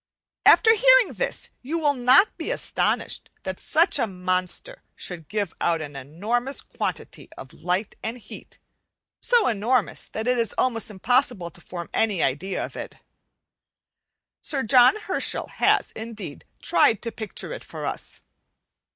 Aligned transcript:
After 0.47 0.73
hearing 0.73 1.13
this 1.13 1.51
you 1.61 1.77
will 1.77 1.93
not 1.93 2.35
be 2.35 2.49
astonished 2.49 3.29
that 3.43 3.59
such 3.59 3.99
a 3.99 4.07
monster 4.07 4.81
should 4.95 5.27
give 5.27 5.53
out 5.61 5.79
an 5.79 5.95
enormous 5.95 6.59
quantity 6.63 7.29
of 7.37 7.53
light 7.53 7.95
and 8.01 8.17
heat; 8.17 8.57
so 9.21 9.45
enormous 9.47 10.07
that 10.09 10.27
it 10.27 10.39
is 10.39 10.55
almost 10.57 10.89
impossible 10.89 11.51
to 11.51 11.61
form 11.61 11.87
any 11.93 12.23
idea 12.23 12.65
of 12.65 12.75
it. 12.75 12.95
Sir 14.41 14.63
John 14.63 14.95
Herschel 15.01 15.45
has, 15.49 15.91
indeed, 15.91 16.45
tried 16.63 17.03
to 17.03 17.11
picture 17.11 17.53
it 17.53 17.63
for 17.63 17.85
us. 17.85 18.21